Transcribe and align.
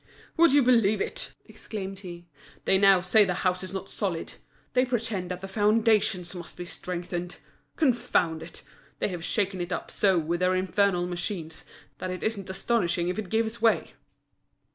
"Would 0.35 0.51
you 0.51 0.63
believe 0.63 0.99
it!" 0.99 1.35
exclaimed 1.45 1.99
he, 1.99 2.25
"they 2.65 2.79
now 2.79 3.01
say 3.01 3.23
the 3.23 3.35
house 3.45 3.63
is 3.63 3.71
not 3.71 3.87
solid; 3.87 4.33
they 4.73 4.83
pretend 4.83 5.29
that 5.29 5.41
the 5.41 5.47
foundations 5.47 6.33
must 6.33 6.57
be 6.57 6.65
strengthened. 6.65 7.37
Confound 7.75 8.41
it! 8.41 8.63
they 8.97 9.09
have 9.09 9.23
shaken 9.23 9.61
it 9.61 9.71
up 9.71 9.91
so 9.91 10.17
with 10.17 10.39
their 10.39 10.55
infernal 10.55 11.05
machines, 11.05 11.63
that 11.99 12.09
it 12.09 12.23
isn't 12.23 12.49
astonishing 12.49 13.09
if 13.09 13.19
it 13.19 13.29
gives 13.29 13.61
way!" 13.61 13.91